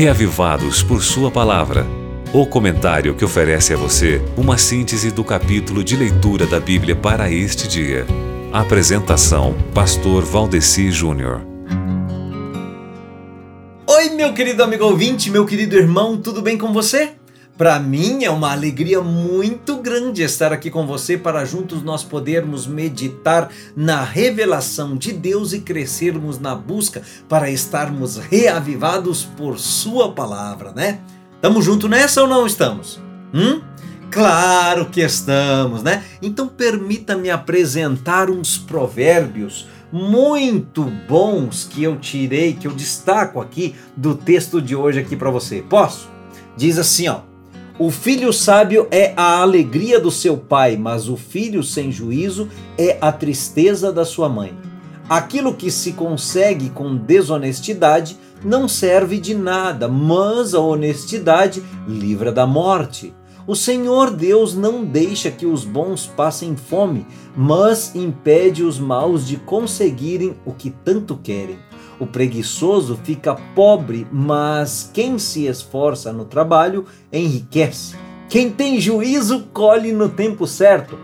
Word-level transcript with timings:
Reavivados 0.00 0.82
por 0.82 1.02
Sua 1.02 1.30
Palavra. 1.30 1.86
O 2.32 2.46
comentário 2.46 3.14
que 3.14 3.22
oferece 3.22 3.74
a 3.74 3.76
você 3.76 4.18
uma 4.34 4.56
síntese 4.56 5.10
do 5.10 5.22
capítulo 5.22 5.84
de 5.84 5.94
leitura 5.94 6.46
da 6.46 6.58
Bíblia 6.58 6.96
para 6.96 7.30
este 7.30 7.68
dia. 7.68 8.06
Apresentação: 8.50 9.54
Pastor 9.74 10.24
Valdeci 10.24 10.90
Júnior. 10.90 11.42
Oi, 13.86 14.08
meu 14.08 14.32
querido 14.32 14.64
amigo 14.64 14.86
ouvinte, 14.86 15.30
meu 15.30 15.44
querido 15.44 15.76
irmão, 15.76 16.16
tudo 16.16 16.40
bem 16.40 16.56
com 16.56 16.72
você? 16.72 17.19
Para 17.60 17.78
mim 17.78 18.24
é 18.24 18.30
uma 18.30 18.52
alegria 18.52 19.02
muito 19.02 19.76
grande 19.76 20.22
estar 20.22 20.50
aqui 20.50 20.70
com 20.70 20.86
você 20.86 21.18
para 21.18 21.44
juntos 21.44 21.82
nós 21.82 22.02
podermos 22.02 22.66
meditar 22.66 23.50
na 23.76 24.02
revelação 24.02 24.96
de 24.96 25.12
Deus 25.12 25.52
e 25.52 25.60
crescermos 25.60 26.38
na 26.38 26.54
busca 26.54 27.02
para 27.28 27.50
estarmos 27.50 28.16
reavivados 28.16 29.26
por 29.36 29.58
Sua 29.58 30.10
palavra, 30.10 30.72
né? 30.72 31.00
Estamos 31.34 31.62
juntos 31.62 31.90
nessa 31.90 32.22
ou 32.22 32.26
não 32.26 32.46
estamos? 32.46 32.98
Hum? 33.34 33.60
Claro 34.10 34.86
que 34.86 35.02
estamos, 35.02 35.82
né? 35.82 36.02
Então 36.22 36.48
permita-me 36.48 37.28
apresentar 37.28 38.30
uns 38.30 38.56
provérbios 38.56 39.68
muito 39.92 40.84
bons 41.06 41.68
que 41.70 41.82
eu 41.82 41.98
tirei, 41.98 42.54
que 42.54 42.66
eu 42.66 42.72
destaco 42.72 43.38
aqui 43.38 43.74
do 43.94 44.14
texto 44.14 44.62
de 44.62 44.74
hoje 44.74 44.98
aqui 44.98 45.14
para 45.14 45.30
você. 45.30 45.62
Posso? 45.68 46.08
Diz 46.56 46.78
assim, 46.78 47.06
ó: 47.06 47.28
o 47.80 47.90
filho 47.90 48.30
sábio 48.30 48.86
é 48.90 49.14
a 49.16 49.40
alegria 49.40 49.98
do 49.98 50.10
seu 50.10 50.36
pai, 50.36 50.76
mas 50.76 51.08
o 51.08 51.16
filho 51.16 51.62
sem 51.62 51.90
juízo 51.90 52.46
é 52.76 52.98
a 53.00 53.10
tristeza 53.10 53.90
da 53.90 54.04
sua 54.04 54.28
mãe. 54.28 54.52
Aquilo 55.08 55.54
que 55.54 55.70
se 55.70 55.92
consegue 55.92 56.68
com 56.68 56.94
desonestidade 56.94 58.18
não 58.44 58.68
serve 58.68 59.18
de 59.18 59.34
nada, 59.34 59.88
mas 59.88 60.54
a 60.54 60.60
honestidade 60.60 61.64
livra 61.88 62.30
da 62.30 62.46
morte. 62.46 63.14
O 63.46 63.56
Senhor 63.56 64.10
Deus 64.10 64.54
não 64.54 64.84
deixa 64.84 65.30
que 65.30 65.46
os 65.46 65.64
bons 65.64 66.06
passem 66.06 66.56
fome, 66.56 67.06
mas 67.34 67.94
impede 67.94 68.62
os 68.62 68.78
maus 68.78 69.26
de 69.26 69.38
conseguirem 69.38 70.36
o 70.44 70.52
que 70.52 70.68
tanto 70.68 71.16
querem. 71.16 71.58
O 72.00 72.06
preguiçoso 72.06 72.98
fica 73.04 73.36
pobre, 73.54 74.06
mas 74.10 74.90
quem 74.92 75.18
se 75.18 75.46
esforça 75.46 76.10
no 76.10 76.24
trabalho 76.24 76.86
enriquece. 77.12 77.94
Quem 78.26 78.50
tem 78.50 78.80
juízo 78.80 79.48
colhe 79.52 79.92
no 79.92 80.08
tempo 80.08 80.46
certo, 80.46 80.98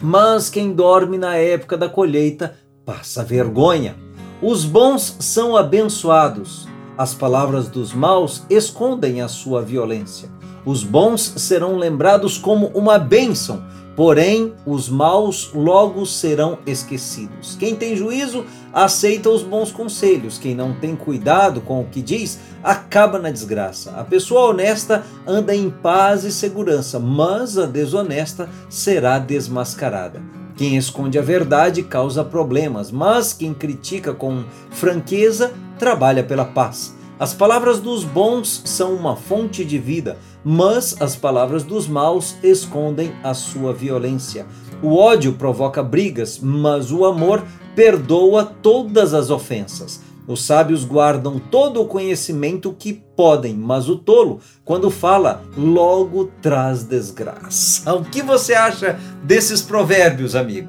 mas 0.00 0.50
quem 0.50 0.72
dorme 0.72 1.16
na 1.16 1.36
época 1.36 1.78
da 1.78 1.88
colheita 1.88 2.56
passa 2.84 3.24
vergonha. 3.24 3.96
Os 4.42 4.66
bons 4.66 5.16
são 5.18 5.56
abençoados, 5.56 6.68
as 6.96 7.14
palavras 7.14 7.68
dos 7.68 7.94
maus 7.94 8.42
escondem 8.50 9.22
a 9.22 9.28
sua 9.28 9.62
violência. 9.62 10.28
Os 10.66 10.84
bons 10.84 11.22
serão 11.36 11.76
lembrados 11.76 12.36
como 12.36 12.66
uma 12.74 12.98
bênção, 12.98 13.64
porém 13.98 14.52
os 14.64 14.88
maus 14.88 15.50
logo 15.52 16.06
serão 16.06 16.60
esquecidos. 16.64 17.56
Quem 17.58 17.74
tem 17.74 17.96
juízo 17.96 18.44
aceita 18.72 19.28
os 19.28 19.42
bons 19.42 19.72
conselhos, 19.72 20.38
quem 20.38 20.54
não 20.54 20.72
tem 20.72 20.94
cuidado 20.94 21.60
com 21.60 21.80
o 21.80 21.84
que 21.84 22.00
diz 22.00 22.38
acaba 22.62 23.18
na 23.18 23.28
desgraça. 23.28 23.90
A 23.96 24.04
pessoa 24.04 24.50
honesta 24.50 25.04
anda 25.26 25.52
em 25.52 25.68
paz 25.68 26.22
e 26.22 26.30
segurança, 26.30 27.00
mas 27.00 27.58
a 27.58 27.66
desonesta 27.66 28.48
será 28.68 29.18
desmascarada. 29.18 30.22
Quem 30.54 30.76
esconde 30.76 31.18
a 31.18 31.22
verdade 31.22 31.82
causa 31.82 32.22
problemas, 32.22 32.92
mas 32.92 33.32
quem 33.32 33.52
critica 33.52 34.14
com 34.14 34.44
franqueza 34.70 35.52
trabalha 35.76 36.22
pela 36.22 36.44
paz. 36.44 36.96
As 37.18 37.34
palavras 37.34 37.80
dos 37.80 38.04
bons 38.04 38.62
são 38.64 38.94
uma 38.94 39.16
fonte 39.16 39.64
de 39.64 39.76
vida, 39.76 40.18
mas 40.44 41.00
as 41.00 41.16
palavras 41.16 41.64
dos 41.64 41.88
maus 41.88 42.36
escondem 42.44 43.12
a 43.24 43.34
sua 43.34 43.72
violência. 43.72 44.46
O 44.80 44.96
ódio 44.96 45.32
provoca 45.32 45.82
brigas, 45.82 46.38
mas 46.38 46.92
o 46.92 47.04
amor 47.04 47.44
perdoa 47.74 48.44
todas 48.44 49.14
as 49.14 49.30
ofensas. 49.30 50.00
Os 50.28 50.44
sábios 50.44 50.84
guardam 50.84 51.40
todo 51.40 51.80
o 51.80 51.86
conhecimento 51.86 52.72
que 52.78 52.92
podem, 52.92 53.54
mas 53.54 53.88
o 53.88 53.96
tolo, 53.96 54.38
quando 54.64 54.90
fala, 54.90 55.42
logo 55.56 56.30
traz 56.40 56.84
desgraça. 56.84 57.94
O 57.94 58.04
que 58.04 58.22
você 58.22 58.54
acha 58.54 58.96
desses 59.24 59.60
provérbios, 59.60 60.36
amigo? 60.36 60.68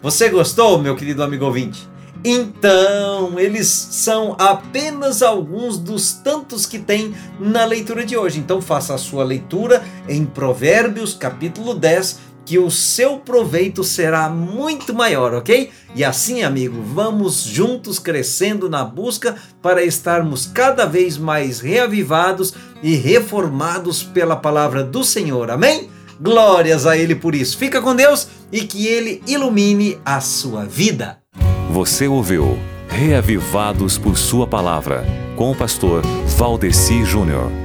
Você 0.00 0.30
gostou, 0.30 0.78
meu 0.78 0.96
querido 0.96 1.22
amigo 1.22 1.44
ouvinte? 1.44 1.86
Então, 2.24 3.38
eles 3.38 3.68
são 3.68 4.34
apenas 4.38 5.22
alguns 5.22 5.76
dos 5.76 6.14
tantos 6.14 6.64
que 6.64 6.78
tem 6.78 7.14
na 7.38 7.66
leitura 7.66 8.06
de 8.06 8.16
hoje. 8.16 8.38
Então, 8.38 8.62
faça 8.62 8.94
a 8.94 8.98
sua 8.98 9.22
leitura 9.22 9.84
em 10.08 10.24
Provérbios, 10.24 11.12
capítulo 11.12 11.74
10, 11.74 12.18
que 12.46 12.58
o 12.58 12.70
seu 12.70 13.18
proveito 13.18 13.84
será 13.84 14.28
muito 14.30 14.94
maior, 14.94 15.34
ok? 15.34 15.70
E 15.94 16.02
assim, 16.02 16.42
amigo, 16.42 16.80
vamos 16.82 17.42
juntos 17.42 17.98
crescendo 17.98 18.70
na 18.70 18.84
busca 18.84 19.36
para 19.60 19.82
estarmos 19.84 20.46
cada 20.46 20.86
vez 20.86 21.18
mais 21.18 21.60
reavivados 21.60 22.54
e 22.82 22.96
reformados 22.96 24.02
pela 24.02 24.36
palavra 24.36 24.82
do 24.82 25.04
Senhor. 25.04 25.50
Amém? 25.50 25.90
Glórias 26.18 26.86
a 26.86 26.96
Ele 26.96 27.14
por 27.14 27.34
isso. 27.34 27.58
Fica 27.58 27.82
com 27.82 27.94
Deus 27.94 28.28
e 28.50 28.62
que 28.62 28.86
Ele 28.86 29.22
ilumine 29.26 29.98
a 30.04 30.20
sua 30.20 30.64
vida. 30.64 31.23
Você 31.70 32.06
ouviu 32.06 32.58
Reavivados 32.88 33.98
por 33.98 34.16
Sua 34.16 34.46
Palavra, 34.46 35.04
com 35.34 35.50
o 35.50 35.56
pastor 35.56 36.02
Valdeci 36.36 37.04
Júnior. 37.04 37.63